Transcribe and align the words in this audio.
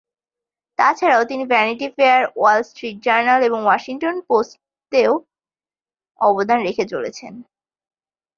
তা 0.79 0.87
ছাড়াও 0.93 1.23
তিনি 1.25 1.43
Vanity 1.45 1.87
Fair, 1.97 2.21
Wall 2.35 2.59
Street 2.63 2.95
Journal, 3.03 3.39
এবং 3.43 3.59
"ওয়াশিংটন 3.63 4.15
পোস্ট" 4.27 4.53
তে 4.91 5.01
ও 5.07 5.13
অবদান 6.21 6.59
রেখে 6.61 6.85
চলেছেন। 6.85 7.33